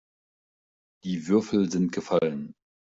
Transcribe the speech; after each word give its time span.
Die 1.03 1.27
Würfel 1.27 1.71
sind 1.71 1.91
gefallen. 1.91 2.53